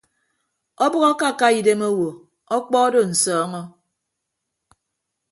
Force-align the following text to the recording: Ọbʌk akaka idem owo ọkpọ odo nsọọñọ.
Ọbʌk 0.85 1.03
akaka 1.11 1.47
idem 1.59 1.81
owo 1.89 2.07
ọkpọ 2.55 2.77
odo 2.85 3.01
nsọọñọ. 3.11 3.61